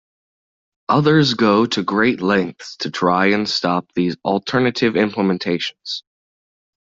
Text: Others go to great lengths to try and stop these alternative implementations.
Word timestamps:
Others 0.89 1.35
go 1.35 1.67
to 1.67 1.83
great 1.83 2.21
lengths 2.21 2.75
to 2.77 2.89
try 2.89 3.27
and 3.27 3.47
stop 3.47 3.85
these 3.93 4.17
alternative 4.25 4.95
implementations. 4.95 6.01